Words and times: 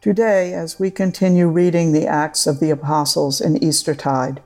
Today, 0.00 0.54
as 0.54 0.78
we 0.78 0.92
continue 0.92 1.48
reading 1.48 1.90
the 1.90 2.06
Acts 2.06 2.46
of 2.46 2.60
the 2.60 2.70
Apostles 2.70 3.40
in 3.40 3.60
Eastertide, 3.60 4.40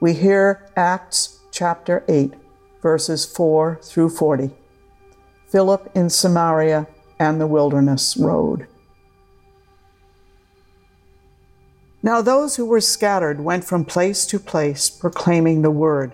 we 0.00 0.12
hear 0.12 0.68
Acts 0.76 1.40
chapter 1.50 2.04
8, 2.08 2.34
verses 2.82 3.24
4 3.24 3.80
through 3.82 4.10
40. 4.10 4.50
Philip 5.48 5.90
in 5.94 6.10
Samaria 6.10 6.86
and 7.18 7.40
the 7.40 7.46
Wilderness 7.46 8.18
Road. 8.18 8.66
Now 12.02 12.20
those 12.20 12.56
who 12.56 12.66
were 12.66 12.82
scattered 12.82 13.40
went 13.40 13.64
from 13.64 13.86
place 13.86 14.26
to 14.26 14.38
place 14.38 14.90
proclaiming 14.90 15.62
the 15.62 15.70
word. 15.70 16.12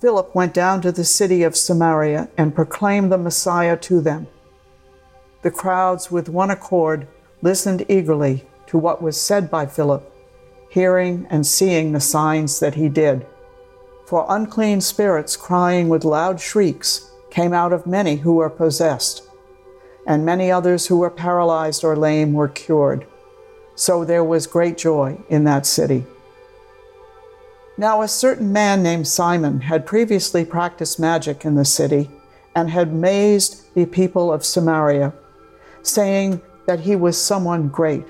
Philip 0.00 0.32
went 0.32 0.54
down 0.54 0.80
to 0.82 0.92
the 0.92 1.02
city 1.02 1.42
of 1.42 1.56
Samaria 1.56 2.28
and 2.38 2.54
proclaimed 2.54 3.10
the 3.10 3.18
Messiah 3.18 3.76
to 3.78 4.00
them. 4.00 4.28
The 5.42 5.50
crowds 5.50 6.12
with 6.12 6.28
one 6.28 6.50
accord 6.52 7.08
listened 7.44 7.84
eagerly 7.90 8.42
to 8.66 8.78
what 8.78 9.02
was 9.02 9.20
said 9.20 9.50
by 9.50 9.66
Philip, 9.66 10.10
hearing 10.70 11.26
and 11.28 11.46
seeing 11.46 11.92
the 11.92 12.00
signs 12.00 12.58
that 12.58 12.74
he 12.74 12.88
did. 12.88 13.24
For 14.06 14.24
unclean 14.30 14.80
spirits, 14.80 15.36
crying 15.36 15.90
with 15.90 16.04
loud 16.04 16.40
shrieks, 16.40 17.10
came 17.30 17.52
out 17.52 17.72
of 17.72 17.86
many 17.86 18.16
who 18.16 18.36
were 18.36 18.48
possessed, 18.48 19.22
and 20.06 20.24
many 20.24 20.50
others 20.50 20.86
who 20.86 20.98
were 20.98 21.10
paralyzed 21.10 21.84
or 21.84 21.94
lame 21.94 22.32
were 22.32 22.48
cured. 22.48 23.06
So 23.74 24.04
there 24.04 24.24
was 24.24 24.46
great 24.46 24.78
joy 24.78 25.18
in 25.28 25.44
that 25.44 25.66
city. 25.66 26.04
Now, 27.76 28.00
a 28.00 28.08
certain 28.08 28.52
man 28.52 28.82
named 28.82 29.06
Simon 29.06 29.60
had 29.60 29.84
previously 29.84 30.46
practiced 30.46 30.98
magic 30.98 31.44
in 31.44 31.56
the 31.56 31.64
city 31.64 32.08
and 32.54 32.70
had 32.70 32.94
mazed 32.94 33.74
the 33.74 33.84
people 33.84 34.32
of 34.32 34.44
Samaria, 34.44 35.12
saying 35.82 36.40
that 36.66 36.80
he 36.80 36.96
was 36.96 37.20
someone 37.20 37.68
great. 37.68 38.06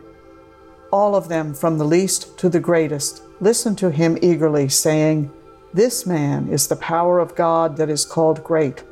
All 0.93 1.17
of 1.17 1.29
them, 1.29 1.55
from 1.55 1.79
the 1.79 1.85
least 1.85 2.39
to 2.39 2.49
the 2.49 2.61
greatest, 2.61 3.23
listened 3.41 3.79
to 3.79 3.91
him 3.91 4.19
eagerly, 4.23 4.69
saying, 4.69 5.31
This 5.73 6.07
man 6.07 6.49
is 6.49 6.69
the 6.69 6.77
power 6.77 7.19
of 7.19 7.35
God 7.35 7.77
that 7.77 7.91
is 7.91 8.05
called 8.05 8.45
great. 8.45 8.85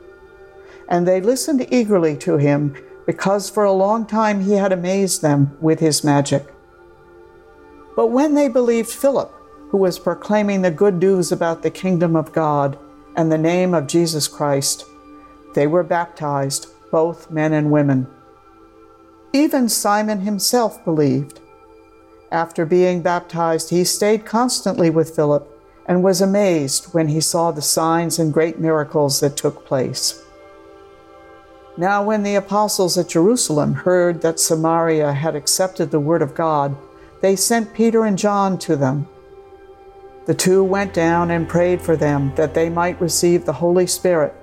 And 0.88 1.06
they 1.06 1.20
listened 1.20 1.66
eagerly 1.70 2.16
to 2.18 2.36
him 2.36 2.76
because 3.06 3.50
for 3.50 3.64
a 3.64 3.72
long 3.72 4.06
time 4.06 4.40
he 4.40 4.54
had 4.54 4.72
amazed 4.72 5.22
them 5.22 5.56
with 5.60 5.80
his 5.80 6.04
magic. 6.04 6.52
But 7.94 8.08
when 8.08 8.34
they 8.34 8.48
believed 8.48 8.90
Philip, 8.90 9.32
who 9.70 9.78
was 9.78 9.98
proclaiming 9.98 10.62
the 10.62 10.70
good 10.70 11.00
news 11.00 11.32
about 11.32 11.62
the 11.62 11.70
kingdom 11.70 12.16
of 12.16 12.32
God 12.32 12.78
and 13.16 13.30
the 13.30 13.38
name 13.38 13.74
of 13.74 13.86
Jesus 13.86 14.28
Christ, 14.28 14.84
they 15.54 15.66
were 15.66 15.82
baptized, 15.82 16.68
both 16.90 17.30
men 17.30 17.52
and 17.52 17.70
women. 17.70 18.06
Even 19.32 19.68
Simon 19.68 20.20
himself 20.20 20.84
believed. 20.84 21.40
After 22.30 22.66
being 22.66 23.00
baptized, 23.00 23.70
he 23.70 23.84
stayed 23.84 24.26
constantly 24.26 24.90
with 24.90 25.16
Philip 25.16 25.48
and 25.86 26.02
was 26.02 26.20
amazed 26.20 26.92
when 26.92 27.08
he 27.08 27.20
saw 27.20 27.50
the 27.50 27.62
signs 27.62 28.18
and 28.18 28.32
great 28.32 28.58
miracles 28.58 29.20
that 29.20 29.36
took 29.36 29.64
place. 29.64 30.22
Now, 31.78 32.02
when 32.02 32.22
the 32.22 32.34
apostles 32.34 32.98
at 32.98 33.08
Jerusalem 33.08 33.72
heard 33.72 34.20
that 34.20 34.38
Samaria 34.38 35.12
had 35.14 35.34
accepted 35.34 35.90
the 35.90 36.00
word 36.00 36.20
of 36.20 36.34
God, 36.34 36.76
they 37.22 37.34
sent 37.34 37.72
Peter 37.72 38.04
and 38.04 38.18
John 38.18 38.58
to 38.58 38.76
them. 38.76 39.08
The 40.26 40.34
two 40.34 40.62
went 40.62 40.92
down 40.92 41.30
and 41.30 41.48
prayed 41.48 41.80
for 41.80 41.96
them 41.96 42.34
that 42.36 42.52
they 42.52 42.68
might 42.68 43.00
receive 43.00 43.46
the 43.46 43.54
Holy 43.54 43.86
Spirit. 43.86 44.34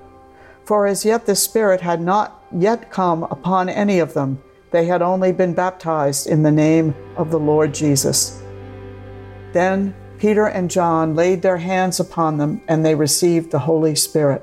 For 0.64 0.86
as 0.86 1.04
yet 1.04 1.26
the 1.26 1.36
Spirit 1.36 1.80
had 1.80 2.00
not 2.00 2.42
yet 2.52 2.90
come 2.90 3.22
upon 3.24 3.68
any 3.68 4.00
of 4.00 4.14
them, 4.14 4.42
they 4.70 4.86
had 4.86 5.02
only 5.02 5.32
been 5.32 5.54
baptized 5.54 6.26
in 6.26 6.42
the 6.42 6.52
name 6.52 6.94
of 7.16 7.30
the 7.30 7.38
Lord 7.38 7.74
Jesus. 7.74 8.42
Then 9.52 9.94
Peter 10.18 10.46
and 10.46 10.70
John 10.70 11.14
laid 11.14 11.42
their 11.42 11.56
hands 11.56 11.98
upon 11.98 12.36
them, 12.36 12.60
and 12.68 12.84
they 12.84 12.94
received 12.94 13.50
the 13.50 13.58
Holy 13.60 13.94
Spirit. 13.94 14.42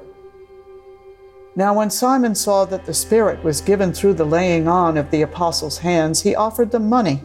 Now, 1.56 1.74
when 1.74 1.90
Simon 1.90 2.36
saw 2.36 2.66
that 2.66 2.86
the 2.86 2.94
Spirit 2.94 3.44
was 3.44 3.62
given 3.62 3.94
through 3.94 4.16
the 4.16 4.26
laying 4.26 4.68
on 4.68 4.98
of 4.98 5.10
the 5.10 5.22
apostles' 5.22 5.80
hands, 5.80 6.22
he 6.22 6.36
offered 6.36 6.72
them 6.72 6.90
money 6.90 7.22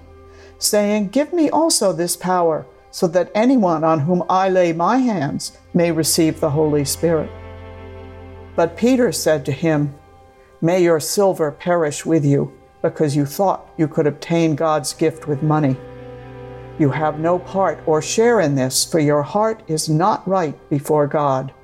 saying, 0.63 1.09
Give 1.09 1.33
me 1.33 1.51
also 1.51 1.93
this 1.93 2.17
power, 2.17 2.67
so 2.91 3.07
that 3.09 3.31
anyone 3.35 3.85
on 3.85 4.01
whom 4.01 4.23
I 4.29 4.49
lay 4.49 4.73
my 4.73 4.99
hands 4.99 5.57
may 5.75 5.91
receive 5.91 6.41
the 6.41 6.51
Holy 6.51 6.85
Spirit. 6.85 7.31
But 8.55 8.77
Peter 8.77 9.13
said 9.13 9.45
to 9.47 9.53
him, 9.53 9.95
May 10.61 10.83
your 10.83 11.01
silver 11.01 11.51
perish 11.51 12.07
with 12.07 12.25
you, 12.25 12.53
because 12.83 13.17
you 13.17 13.25
thought 13.25 13.71
you 13.77 13.89
could 13.89 14.07
obtain 14.07 14.55
God's 14.55 14.93
gift 14.93 15.29
with 15.29 15.43
money. 15.43 15.77
You 16.79 16.91
have 16.91 17.21
no 17.21 17.39
part 17.39 17.81
or 17.87 18.03
share 18.03 18.41
in 18.41 18.55
this, 18.55 18.85
for 18.85 18.99
your 18.99 19.23
heart 19.23 19.63
is 19.69 19.89
not 19.89 20.27
right 20.27 20.57
before 20.69 21.07
God. 21.07 21.55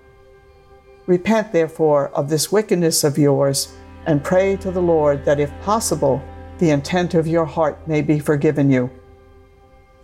Repent, 1.07 1.53
therefore, 1.53 2.11
of 2.11 2.29
this 2.29 2.53
wickedness 2.53 3.03
of 3.03 3.19
yours, 3.19 3.75
and 4.07 4.23
pray 4.23 4.57
to 4.57 4.71
the 4.71 4.81
Lord 4.81 5.25
that, 5.25 5.41
if 5.41 5.51
possible, 5.63 6.23
the 6.59 6.71
intent 6.71 7.15
of 7.15 7.27
your 7.27 7.45
heart 7.45 7.87
may 7.89 8.03
be 8.03 8.19
forgiven 8.19 8.71
you. 8.71 8.91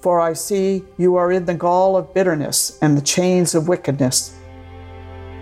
For 0.00 0.20
I 0.20 0.32
see 0.32 0.84
you 0.98 1.16
are 1.16 1.32
in 1.32 1.44
the 1.44 1.54
gall 1.54 1.96
of 1.96 2.12
bitterness 2.12 2.78
and 2.82 2.96
the 2.96 3.02
chains 3.02 3.54
of 3.54 3.68
wickedness. 3.68 4.36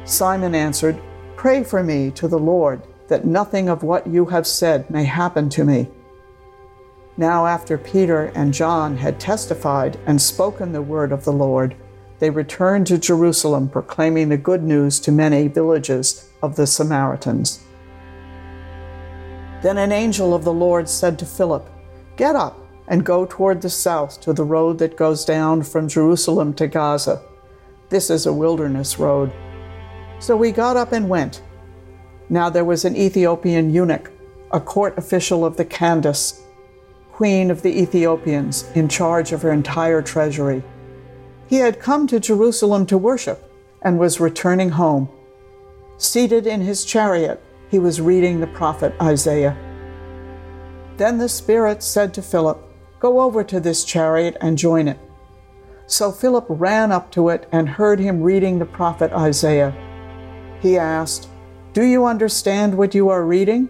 Simon 0.05 0.55
answered, 0.55 1.01
Pray 1.37 1.65
for 1.65 1.83
me 1.83 2.11
to 2.13 2.29
the 2.29 2.39
Lord, 2.39 2.83
that 3.13 3.27
nothing 3.27 3.69
of 3.69 3.83
what 3.83 4.07
you 4.07 4.25
have 4.25 4.47
said 4.47 4.89
may 4.89 5.05
happen 5.05 5.51
to 5.51 5.65
me. 5.65 5.87
Now, 7.19 7.45
after 7.45 7.77
Peter 7.77 8.33
and 8.35 8.55
John 8.55 8.97
had 8.97 9.21
testified 9.21 9.99
and 10.07 10.19
spoken 10.19 10.73
the 10.73 10.81
word 10.81 11.13
of 11.13 11.23
the 11.25 11.33
Lord, 11.33 11.77
they 12.21 12.31
returned 12.31 12.87
to 12.87 12.97
Jerusalem, 12.97 13.69
proclaiming 13.69 14.31
the 14.31 14.39
good 14.39 14.63
news 14.63 14.99
to 15.01 15.13
many 15.13 15.47
villages 15.47 16.31
of 16.43 16.57
the 16.57 16.67
Samaritans. 16.67 17.63
Then 19.61 19.77
an 19.77 19.93
angel 19.93 20.33
of 20.33 20.45
the 20.45 20.55
Lord 20.55 20.89
said 20.89 21.19
to 21.19 21.27
Philip, 21.27 21.69
Get 22.17 22.35
up 22.35 22.67
and 22.89 23.05
go 23.05 23.27
toward 23.27 23.61
the 23.61 23.69
south 23.69 24.23
to 24.23 24.33
the 24.33 24.45
road 24.45 24.79
that 24.79 24.97
goes 24.97 25.27
down 25.27 25.65
from 25.65 25.87
Jerusalem 25.87 26.55
to 26.55 26.67
Gaza. 26.67 27.23
This 27.91 28.09
is 28.09 28.25
a 28.25 28.33
wilderness 28.33 28.99
road. 28.99 29.31
So 30.19 30.35
we 30.35 30.51
got 30.51 30.79
up 30.79 30.93
and 30.93 31.11
went. 31.11 31.43
Now 32.29 32.51
there 32.51 32.65
was 32.65 32.85
an 32.85 32.97
Ethiopian 32.97 33.71
eunuch, 33.71 34.11
a 34.53 34.61
court 34.61 34.97
official 34.97 35.45
of 35.45 35.57
the 35.57 35.65
Candace, 35.65 36.43
queen 37.13 37.51
of 37.51 37.63
the 37.63 37.81
Ethiopians, 37.81 38.71
in 38.75 38.89
charge 38.89 39.33
of 39.33 39.43
her 39.43 39.53
entire 39.53 40.03
treasury. 40.03 40.63
He 41.47 41.57
had 41.57 41.81
come 41.81 42.07
to 42.07 42.21
Jerusalem 42.21 42.87
to 42.87 42.99
worship 42.99 43.53
and 43.83 43.99
was 43.99 44.21
returning 44.21 44.71
home. 44.71 45.09
Seated 45.99 46.47
in 46.47 46.61
his 46.61 46.85
chariot, 46.85 47.43
he 47.71 47.79
was 47.79 48.01
reading 48.01 48.41
the 48.41 48.47
prophet 48.47 48.95
Isaiah. 49.01 49.57
Then 50.97 51.19
the 51.19 51.29
Spirit 51.29 51.83
said 51.83 52.15
to 52.15 52.23
Philip, 52.23 52.63
Go 53.01 53.21
over 53.21 53.43
to 53.45 53.61
this 53.61 53.85
chariot 53.85 54.37
and 54.41 54.57
join 54.57 54.89
it. 54.89 54.99
So 55.87 56.13
Philip 56.13 56.47
ran 56.49 56.93
up 56.93 57.11
to 57.13 57.29
it 57.29 57.49
and 57.53 57.69
heard 57.69 57.99
him 57.99 58.23
reading 58.23 58.59
the 58.59 58.67
prophet 58.67 59.13
Isaiah. 59.13 59.75
He 60.61 60.79
asked, 60.79 61.29
Do 61.73 61.85
you 61.85 62.05
understand 62.05 62.77
what 62.77 62.95
you 62.95 63.09
are 63.09 63.25
reading? 63.25 63.69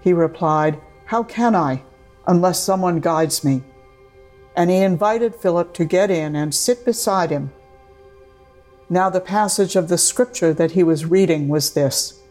He 0.00 0.12
replied, 0.12 0.80
How 1.04 1.22
can 1.22 1.54
I, 1.54 1.82
unless 2.26 2.62
someone 2.62 3.00
guides 3.00 3.44
me? 3.44 3.62
And 4.56 4.70
he 4.70 4.78
invited 4.78 5.34
Philip 5.34 5.74
to 5.74 5.84
get 5.84 6.10
in 6.10 6.34
and 6.34 6.54
sit 6.54 6.84
beside 6.84 7.30
him. 7.30 7.52
Now, 8.88 9.10
the 9.10 9.20
passage 9.20 9.76
of 9.76 9.88
the 9.88 9.98
scripture 9.98 10.52
that 10.54 10.72
he 10.72 10.82
was 10.82 11.06
reading 11.06 11.48
was 11.48 11.72
this 11.72 12.22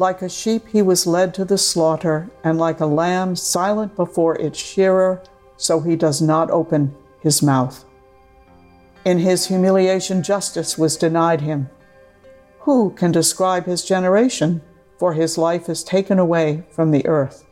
like 0.00 0.22
a 0.22 0.28
sheep 0.28 0.66
he 0.68 0.80
was 0.80 1.06
led 1.06 1.34
to 1.34 1.44
the 1.44 1.58
slaughter, 1.58 2.30
and 2.42 2.58
like 2.58 2.80
a 2.80 2.86
lamb 2.86 3.36
silent 3.36 3.94
before 3.94 4.34
its 4.36 4.58
shearer, 4.58 5.22
so 5.58 5.80
he 5.80 5.94
does 5.94 6.22
not 6.22 6.50
open 6.50 6.94
his 7.20 7.42
mouth. 7.42 7.84
In 9.04 9.18
his 9.18 9.46
humiliation, 9.46 10.22
justice 10.22 10.78
was 10.78 10.96
denied 10.96 11.42
him. 11.42 11.68
Who 12.60 12.90
can 12.90 13.12
describe 13.12 13.66
his 13.66 13.84
generation? 13.84 14.62
For 14.98 15.14
his 15.14 15.38
life 15.38 15.68
is 15.68 15.82
taken 15.82 16.18
away 16.18 16.64
from 16.70 16.90
the 16.90 17.06
earth. 17.06 17.46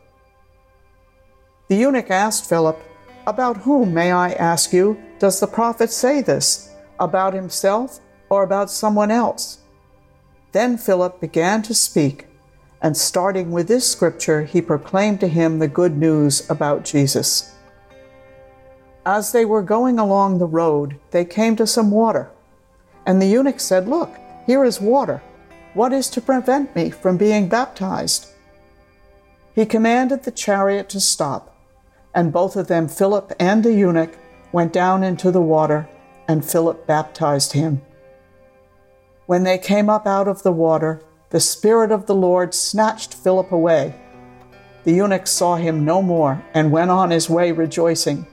The 1.67 1.75
eunuch 1.75 2.11
asked 2.11 2.47
Philip, 2.47 2.79
About 3.25 3.57
whom, 3.57 3.93
may 3.93 4.11
I 4.11 4.31
ask 4.33 4.71
you, 4.73 4.99
does 5.19 5.39
the 5.39 5.47
prophet 5.47 5.91
say 5.91 6.21
this? 6.21 6.73
About 6.99 7.33
himself 7.33 7.99
or 8.29 8.43
about 8.43 8.69
someone 8.69 9.11
else? 9.11 9.59
Then 10.51 10.77
Philip 10.77 11.19
began 11.19 11.61
to 11.63 11.73
speak 11.73 12.29
and 12.81 12.95
starting 12.95 13.51
with 13.51 13.67
this 13.67 13.89
scripture, 13.89 14.43
he 14.43 14.61
proclaimed 14.61 15.19
to 15.19 15.27
him 15.27 15.59
the 15.59 15.67
good 15.67 15.97
news 15.97 16.49
about 16.49 16.85
Jesus. 16.85 17.53
As 19.05 19.31
they 19.31 19.43
were 19.43 19.61
going 19.61 19.99
along 19.99 20.37
the 20.37 20.45
road, 20.45 20.97
they 21.11 21.25
came 21.25 21.55
to 21.57 21.67
some 21.67 21.91
water. 21.91 22.31
And 23.05 23.21
the 23.21 23.27
eunuch 23.27 23.59
said, 23.59 23.87
Look, 23.87 24.11
here 24.49 24.65
is 24.65 24.81
water. 24.81 25.21
What 25.75 25.93
is 25.93 26.09
to 26.09 26.21
prevent 26.21 26.75
me 26.75 26.89
from 26.89 27.17
being 27.17 27.49
baptized? 27.49 28.29
He 29.53 29.63
commanded 29.63 30.23
the 30.23 30.31
chariot 30.31 30.89
to 30.89 30.99
stop. 30.99 31.55
And 32.15 32.33
both 32.33 32.55
of 32.55 32.67
them, 32.67 32.87
Philip 32.87 33.31
and 33.39 33.63
the 33.63 33.75
eunuch, 33.75 34.17
went 34.51 34.73
down 34.73 35.03
into 35.03 35.29
the 35.29 35.39
water, 35.39 35.87
and 36.27 36.43
Philip 36.43 36.87
baptized 36.87 37.53
him. 37.53 37.83
When 39.27 39.43
they 39.43 39.59
came 39.59 39.87
up 39.87 40.07
out 40.07 40.27
of 40.27 40.41
the 40.41 40.51
water, 40.51 41.03
the 41.29 41.39
Spirit 41.39 41.91
of 41.91 42.07
the 42.07 42.15
Lord 42.15 42.55
snatched 42.55 43.13
Philip 43.13 43.51
away. 43.51 43.93
The 44.83 44.93
eunuch 44.93 45.27
saw 45.27 45.57
him 45.57 45.85
no 45.85 46.01
more 46.01 46.43
and 46.55 46.71
went 46.71 46.89
on 46.89 47.11
his 47.11 47.29
way 47.29 47.51
rejoicing. 47.51 48.25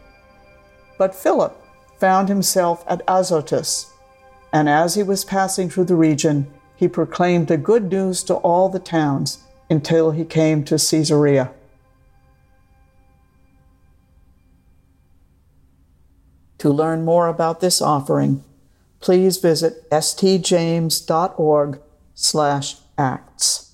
But 0.97 1.15
Philip 1.15 1.63
found 2.01 2.31
himself 2.31 2.87
at 2.89 3.03
Azotus, 3.07 3.93
and 4.53 4.69
as 4.69 4.95
he 4.95 5.03
was 5.03 5.25
passing 5.25 5.69
through 5.69 5.85
the 5.85 5.97
region, 5.97 6.47
he 6.77 6.89
proclaimed 6.89 7.49
the 7.49 7.57
good 7.57 7.91
news 7.91 8.23
to 8.25 8.35
all 8.35 8.69
the 8.69 8.79
towns 8.79 9.43
until 9.69 10.11
he 10.11 10.25
came 10.25 10.65
to 10.65 10.75
Caesarea. 10.75 11.53
To 16.59 16.71
learn 16.71 17.05
more 17.05 17.29
about 17.29 17.61
this 17.61 17.83
offering, 17.83 18.45
please 19.01 19.39
visit 19.39 19.89
stjames.org 19.91 21.81
slash 22.15 22.77
acts. 22.97 23.66